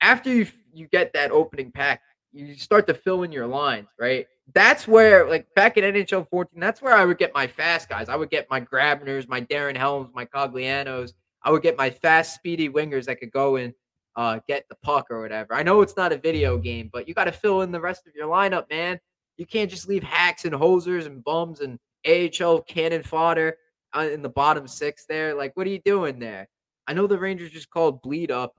[0.00, 4.26] after you you get that opening pack, you start to fill in your lines, right?
[4.54, 8.08] That's where like back in NHL 14, that's where I would get my fast guys.
[8.08, 11.12] I would get my Grabners, my Darren Helms, my Coglianos.
[11.42, 13.72] I would get my fast, speedy wingers that could go and
[14.16, 15.54] uh, get the puck or whatever.
[15.54, 18.06] I know it's not a video game, but you got to fill in the rest
[18.06, 18.98] of your lineup, man.
[19.36, 23.56] You can't just leave hacks and hosers and bums and AHL cannon fodder
[23.94, 25.34] uh, in the bottom six there.
[25.34, 26.48] Like, what are you doing there?
[26.86, 28.54] I know the Rangers just called Blidh up.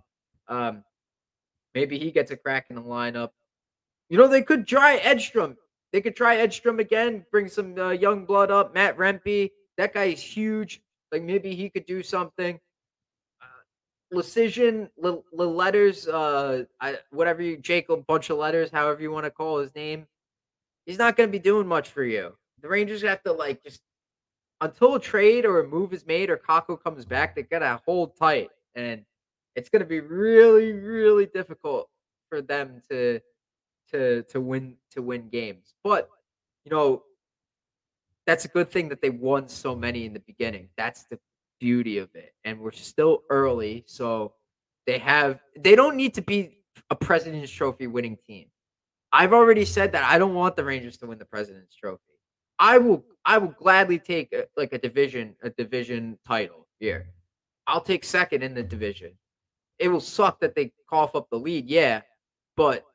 [0.48, 0.84] Um,
[1.74, 3.32] maybe he gets a crack in the lineup.
[4.10, 5.58] You know, they could try Edstrom.
[5.92, 8.74] They could try Edstrom again, bring some uh, young blood up.
[8.74, 10.82] Matt Rempe, that guy is huge.
[11.12, 12.60] Like maybe he could do something.
[13.42, 14.90] Uh, Leschyshyn,
[15.34, 19.74] letters, uh, I, whatever you, Jacob, bunch of letters, however you want to call his
[19.76, 20.08] name.
[20.86, 22.34] He's not going to be doing much for you.
[22.62, 23.82] The Rangers have to like just
[24.62, 28.18] until a trade or a move is made or Kakko comes back, they gotta hold
[28.18, 29.04] tight, and
[29.58, 31.90] it's gonna be really, really difficult
[32.30, 33.20] for them to
[33.92, 35.74] to to win to win games.
[35.84, 36.10] But
[36.64, 37.04] you know,
[38.28, 40.70] that's a good thing that they won so many in the beginning.
[40.78, 41.20] That's the
[41.60, 42.34] beauty of it.
[42.46, 44.36] And we're still early, so
[44.86, 46.60] they have they don't need to be
[46.92, 48.46] a President's Trophy winning team.
[49.12, 52.04] I've already said that I don't want the Rangers to win the President's Trophy.
[52.60, 57.10] I will I will gladly take a, like a division a division title here.
[57.66, 59.14] I'll take second in the division.
[59.80, 62.02] It will suck that they cough up the lead, yeah,
[62.56, 62.86] but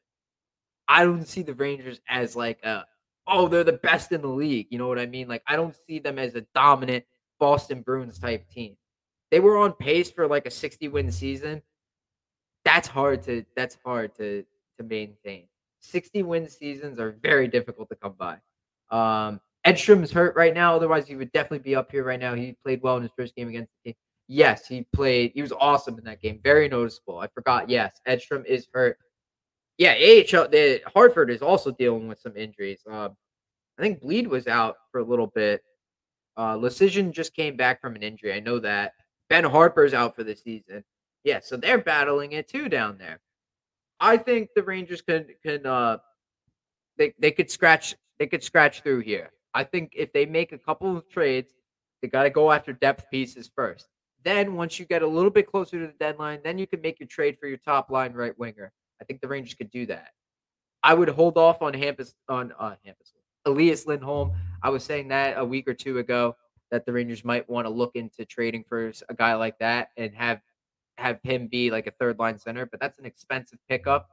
[0.89, 2.85] I don't see the Rangers as like a
[3.27, 4.67] oh they're the best in the league.
[4.71, 5.29] You know what I mean?
[5.29, 7.05] Like I don't see them as a dominant
[7.39, 8.77] Boston Bruins type team.
[9.31, 11.63] They were on pace for like a 60 win season.
[12.65, 14.45] That's hard to that's hard to
[14.79, 15.45] to maintain.
[15.81, 18.39] 60 win seasons are very difficult to come by.
[18.91, 20.77] Um, Edstrom is hurt right now.
[20.77, 22.35] Otherwise, he would definitely be up here right now.
[22.35, 23.97] He played well in his first game against the team.
[24.33, 25.33] Yes, he played.
[25.35, 26.41] He was awesome in that game.
[26.43, 27.19] Very noticeable.
[27.19, 27.69] I forgot.
[27.69, 28.97] Yes, Edstrom is hurt.
[29.77, 30.49] Yeah, AHL.
[30.49, 32.81] The Hartford is also dealing with some injuries.
[32.91, 33.15] Um,
[33.79, 35.63] I think Blidh was out for a little bit.
[36.35, 38.33] Uh, Leschyshyn just came back from an injury.
[38.33, 38.95] I know that.
[39.29, 40.83] Ben Harpur's out for the season.
[41.25, 43.21] Yeah, so they're battling it too down there.
[44.01, 45.99] I think the Rangers can can uh
[46.97, 49.31] they they could scratch they could scratch through here.
[49.53, 51.53] I think if they make a couple of trades,
[52.01, 53.92] they got to go after depth pieces first.
[54.25, 57.01] Then once you get a little bit closer to the deadline, then you can make
[57.01, 58.73] your trade for your top line right winger.
[59.01, 60.11] I think the Rangers could do that.
[60.83, 63.13] I would hold off on Hampus on uh Hampus
[63.45, 64.33] Elias Lindholm.
[64.63, 66.37] I was saying that a week or two ago
[66.71, 70.15] that the Rangers might want to look into trading for a guy like that and
[70.15, 70.41] have
[70.99, 74.09] have him be like a third line center, but that's an expensive pickup.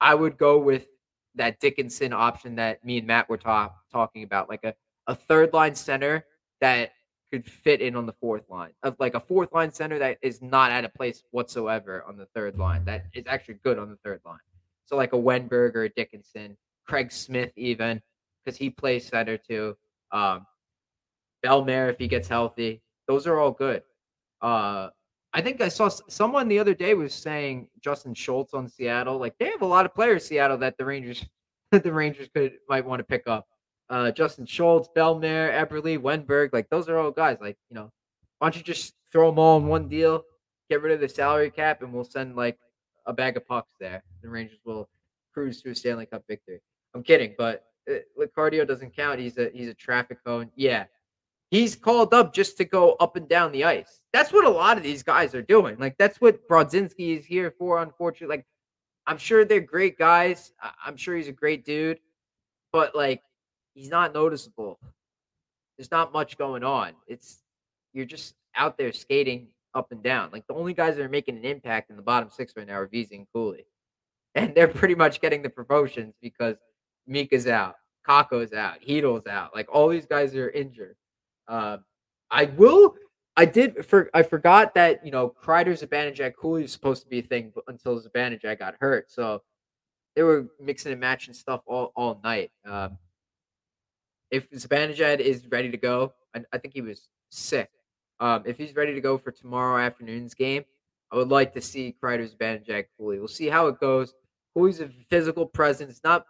[0.00, 0.88] I would go with
[1.34, 4.74] that Dickinson option that me and Matt were talk, talking about, like a,
[5.06, 6.24] a third line center
[6.60, 6.92] that
[7.32, 10.42] could fit in on the fourth line, of like a fourth line center that is
[10.42, 13.96] not at a place whatsoever on the third line, that is actually good on the
[14.04, 14.38] third line.
[14.84, 18.02] So like a Wennberg or a Dickinson, Craig Smith even,
[18.44, 19.76] because he plays center too.
[20.10, 20.46] Um,
[21.44, 23.82] Bellemare if he gets healthy, those are all good.
[24.42, 24.90] Uh,
[25.32, 29.18] I think I saw someone the other day was saying Justin Schultz on Seattle.
[29.18, 31.24] Like they have a lot of players Seattle that the Rangers
[31.70, 33.48] that the Rangers could might want to pick up.
[33.92, 37.36] Uh, Justin Schultz, Bellemare, Eberle, Wennberg, like those are all guys.
[37.42, 37.92] Like you know,
[38.38, 40.24] why don't you just throw them all in one deal,
[40.70, 42.58] get rid of the salary cap, and we'll send like
[43.04, 44.02] a bag of pucks there.
[44.22, 44.88] The Rangers will
[45.34, 46.62] cruise to a Stanley Cup victory.
[46.94, 49.20] I'm kidding, but uh, doesn't count.
[49.20, 50.50] He's a he's a traffic cone.
[50.56, 50.84] Yeah,
[51.50, 54.00] he's called up just to go up and down the ice.
[54.14, 55.76] That's what a lot of these guys are doing.
[55.78, 57.82] Like that's what Brodzinski is here for.
[57.82, 58.46] Unfortunately, like
[59.06, 60.50] I'm sure they're great guys.
[60.82, 61.98] I'm sure he's a great dude,
[62.72, 63.20] but like
[63.74, 64.78] he's not noticeable.
[65.76, 66.92] There's not much going on.
[67.06, 67.42] It's
[67.92, 70.30] you're just out there skating up and down.
[70.32, 72.74] Like the only guys that are making an impact in the bottom six right now
[72.74, 73.66] are Vesey and Cooley.
[74.34, 76.56] And they're pretty much getting the promotions because
[77.06, 77.74] Mika's out,
[78.08, 79.54] Kakko's out, Chytil's out.
[79.54, 80.96] Like all these guys are injured.
[81.46, 81.76] Uh,
[82.30, 82.94] I will.
[83.36, 87.18] I did for I forgot that you know Kreider Zibanejad Cooley was supposed to be
[87.18, 89.10] a thing until Zibanejad got hurt.
[89.10, 89.42] So
[90.16, 92.50] they were mixing and matching stuff all, all night.
[92.64, 92.96] Um,
[94.32, 97.70] if Zibanejad is ready to go, I, I think he was sick.
[98.18, 100.64] Um, if he's ready to go for tomorrow afternoon's game,
[101.12, 103.20] I would like to see Kreider Zibanejad Cooley.
[103.20, 104.14] We'll see how it goes.
[104.54, 106.00] Cooley's a physical presence.
[106.02, 106.26] Not,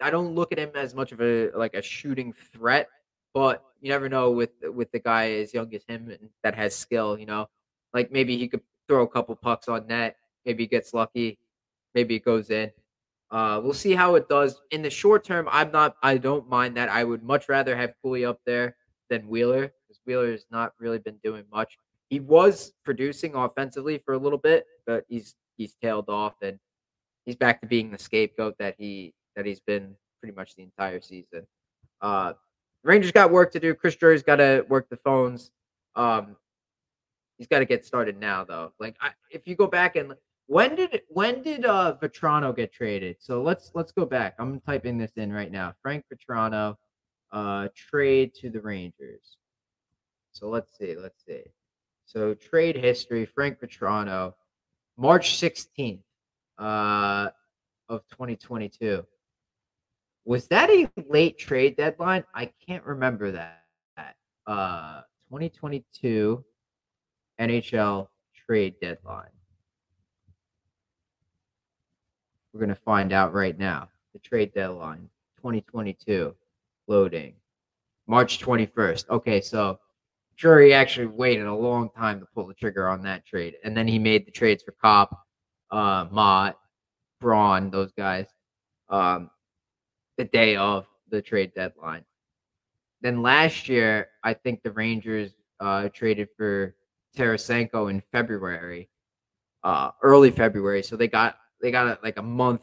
[0.00, 2.88] I don't look at him as much of a like a shooting threat
[3.34, 6.74] but you never know with with the guy as young as him and that has
[6.74, 7.18] skill.
[7.18, 7.50] You know,
[7.92, 10.16] like maybe he could throw a couple pucks on net.
[10.46, 11.38] Maybe he gets lucky.
[11.94, 12.70] Maybe it goes in.
[13.30, 15.48] Uh, we'll see how it does in the short term.
[15.50, 15.96] I'm not.
[16.02, 16.88] I don't mind that.
[16.88, 18.76] I would much rather have Cooley up there
[19.10, 21.76] than Wheeler because Wheeler has not really been doing much.
[22.10, 26.58] He was producing offensively for a little bit, but he's he's tailed off and
[27.24, 31.00] he's back to being the scapegoat that he that he's been pretty much the entire
[31.00, 31.46] season.
[32.00, 32.34] Uh,
[32.82, 33.74] Rangers got work to do.
[33.74, 35.50] Chris Drury's got to work the phones.
[35.96, 36.36] Um,
[37.38, 38.72] he's got to get started now, though.
[38.78, 40.14] Like, I, if you go back and
[40.46, 43.16] when did when did uh Vatrano get traded?
[43.20, 44.34] So let's let's go back.
[44.38, 45.74] I'm typing this in right now.
[45.82, 46.76] Frank Vatrano.
[47.32, 49.36] uh, trade to the Rangers.
[50.32, 51.42] So let's see, let's see.
[52.06, 54.34] So trade history: Frank Vatrano,
[54.96, 56.02] March sixteenth
[56.58, 57.28] uh,
[57.88, 59.04] of 2022.
[60.24, 62.24] Was that a late trade deadline?
[62.34, 63.60] I can't remember that.
[64.46, 66.44] Uh, 2022
[67.40, 68.08] NHL
[68.46, 69.33] trade deadline.
[72.54, 73.88] We're going to find out right now.
[74.12, 76.36] The trade deadline 2022
[76.86, 77.34] loading
[78.06, 79.10] March 21st.
[79.10, 79.80] Okay, so
[80.36, 83.56] Drury actually waited a long time to pull the trigger on that trade.
[83.64, 85.26] And then he made the trades for Copp,
[85.72, 86.56] uh, Motte,
[87.20, 88.26] Braun, those guys,
[88.88, 89.30] um,
[90.16, 92.04] the day of the trade deadline.
[93.00, 96.76] Then last year, I think the Rangers uh, traded for
[97.16, 98.88] Tarasenko in February,
[99.64, 100.84] uh, early February.
[100.84, 102.60] So they got they got it like a month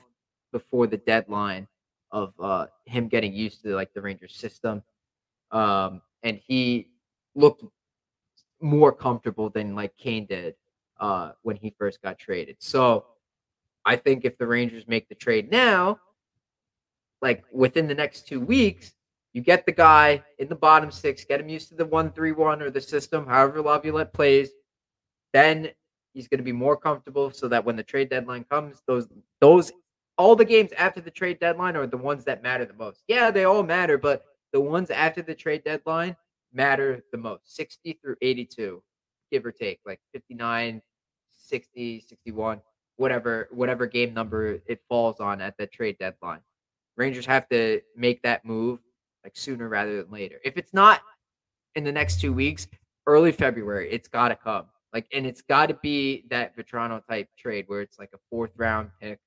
[0.51, 1.67] before the deadline
[2.11, 4.83] of uh, him getting used to like the Rangers system,
[5.49, 6.89] um, and he
[7.33, 7.63] looked
[8.61, 10.53] more comfortable than like Kane did
[10.99, 12.57] uh, when he first got traded.
[12.59, 13.05] So
[13.83, 15.99] I think if the Rangers make the trade now,
[17.23, 18.93] like within the next two weeks,
[19.33, 22.33] you get the guy in the bottom six, get him used to the one three
[22.33, 24.51] one or the system, however Laviolette plays.
[25.33, 25.71] Then
[26.13, 29.07] he's going to be more comfortable, so that when the trade deadline comes, those
[29.39, 29.71] those
[30.17, 33.03] all the games after the trade deadline are the ones that matter the most.
[33.07, 36.15] Yeah, they all matter, but the ones after the trade deadline
[36.53, 38.83] matter the most 60 through 82
[39.31, 40.81] give or take like 59
[41.31, 42.61] 60 61
[42.97, 46.41] whatever whatever game number it falls on at the trade deadline.
[46.97, 48.79] Rangers have to make that move
[49.23, 50.39] like sooner rather than later.
[50.43, 51.01] If it's not
[51.75, 52.67] in the next two weeks
[53.07, 57.27] early february it's got to come like and it's got to be that Vatrano type
[57.37, 59.19] trade where it's like a fourth round pick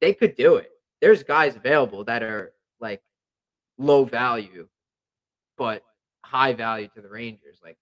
[0.00, 3.00] they could do it there's guys available that are like
[3.78, 4.68] low value
[5.58, 5.82] but
[6.28, 7.76] high value to the Rangers, like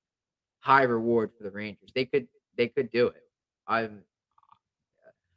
[0.60, 1.90] high reward for the Rangers.
[1.94, 3.22] They could they could do it.
[3.66, 4.02] I'm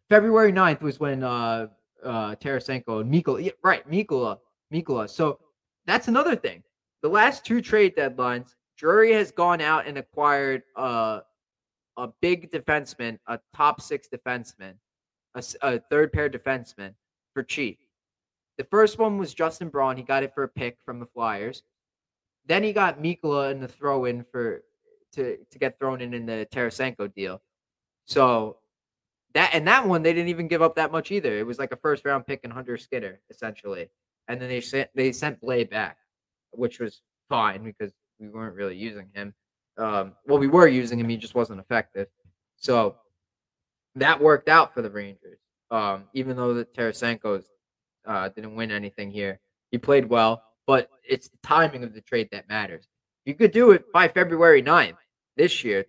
[0.09, 1.67] February 9th was when uh
[2.03, 4.39] uh Tarasenko and Mikkola, yeah, right, Mikkola,
[4.73, 5.09] Mikkola.
[5.09, 5.39] So
[5.85, 6.63] that's another thing.
[7.01, 11.21] The last two trade deadlines, Drury has gone out and acquired uh
[12.03, 14.73] a big defenseman, a top six defenseman,
[15.35, 16.93] a, a third pair defenseman
[17.33, 17.79] for cheap.
[18.57, 19.97] The first one was Justin Braun.
[19.97, 21.63] He got it for a pick from the Flyers.
[22.45, 24.63] Then he got Mikkola in the throw in for
[25.13, 27.41] to to get thrown in in the Tarasenko deal.
[28.05, 28.57] So
[29.33, 31.37] that and that one they didn't even give up that much either.
[31.37, 33.89] It was like a first round pick and Hunter Skinner essentially,
[34.27, 35.97] and then they sent they sent Blais back,
[36.51, 39.33] which was fine because we weren't really using him.
[39.79, 42.07] Um, well, we were using him, he just wasn't effective.
[42.57, 42.97] So
[43.95, 45.39] that worked out for the Rangers.
[45.71, 47.45] Um, even though the Tarasenko's
[48.05, 49.39] uh, didn't win anything here,
[49.71, 52.87] he played well but it's the timing of the trade that matters.
[53.25, 54.97] You could do it by February 9th
[55.35, 55.83] this year,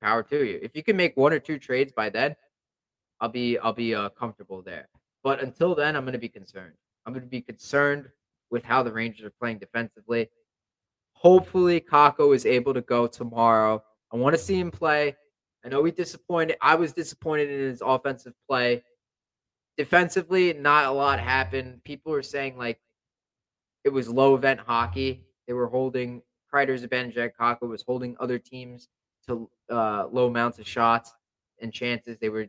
[0.00, 0.58] power to you.
[0.62, 2.34] If you can make one or two trades by then,
[3.20, 4.88] I'll be I'll be uh, comfortable there.
[5.22, 6.72] But until then, I'm going to be concerned.
[7.04, 8.08] I'm going to be concerned
[8.50, 10.30] with how the Rangers are playing defensively.
[11.24, 13.82] Hopefully, Kakko is able to go tomorrow.
[14.12, 15.16] I want to see him play.
[15.64, 16.58] I know we disappointed.
[16.60, 18.84] I was disappointed in his offensive play.
[19.78, 21.82] Defensively, not a lot happened.
[21.82, 22.78] People were saying like
[23.84, 25.24] it was low event hockey.
[25.46, 26.20] They were holding
[26.52, 28.88] Kreider Zibanejad Kakko was holding other teams
[29.26, 31.14] to uh, low amounts of shots
[31.62, 32.18] and chances.
[32.18, 32.48] They were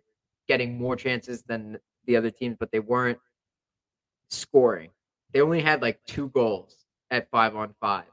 [0.49, 3.19] getting more chances than the other teams, but they weren't
[4.29, 4.89] scoring.
[5.31, 6.75] They only had like two goals
[7.09, 8.03] at five on five.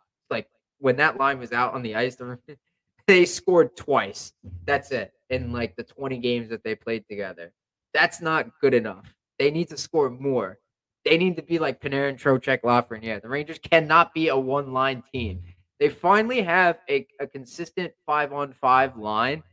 [0.82, 2.18] When that line was out on the ice,
[3.06, 4.32] they scored twice.
[4.64, 7.52] That's it in like the 20 games that they played together.
[7.94, 9.14] That's not good enough.
[9.38, 10.58] They need to score more.
[11.04, 13.22] They need to be like Panarin, Trocheck, Lafreniere.
[13.22, 15.42] The Rangers cannot be a one line team.
[15.78, 19.44] They finally have a, a consistent five on five line.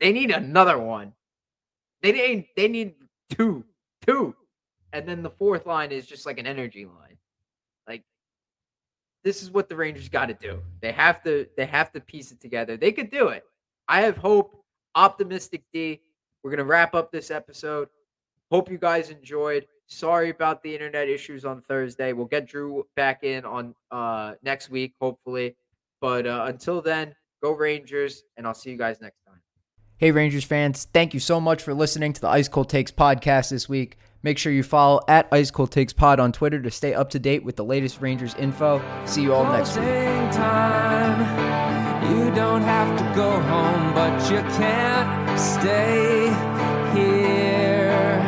[0.00, 1.12] They need another one.
[2.00, 2.94] They need they need
[3.28, 3.64] two,
[4.06, 4.34] two,
[4.94, 7.18] and then the fourth line is just like an energy line.
[7.86, 8.02] Like
[9.24, 10.60] this is what the Rangers got to do.
[10.80, 12.76] They have to they have to piece it together.
[12.76, 13.44] They could do it.
[13.88, 14.58] I have hope.
[14.94, 16.00] Optimistic D.
[16.42, 17.88] We're gonna wrap up this episode.
[18.50, 19.66] Hope you guys enjoyed.
[19.86, 22.12] Sorry about the internet issues on Thursday.
[22.12, 25.56] We'll get Drew back in on uh, next week, hopefully.
[26.00, 29.40] But uh, until then, go Rangers, and I'll see you guys next time.
[29.96, 33.50] Hey, Rangers fans, thank you so much for listening to the Ice Cold Takes podcast
[33.50, 33.96] this week.
[34.24, 37.18] Make sure you follow at Ice Cold Takes Pod on Twitter to stay up to
[37.18, 38.80] date with the latest Rangers info.
[39.04, 39.84] See you all next week.
[40.32, 41.20] Time.
[42.08, 46.26] You don't have to go home, but you can't stay
[46.94, 48.20] here.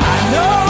[0.00, 0.67] I know.